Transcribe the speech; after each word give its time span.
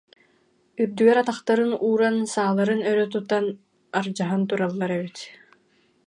үрдүгэр 0.83 1.17
атахтарын 1.21 1.73
ууран, 1.87 2.17
сааларын 2.33 2.81
өрө 2.91 3.05
тутан 3.13 3.45
ардьаһан 3.99 4.41
тураллар 4.49 4.91
эбит 4.99 5.17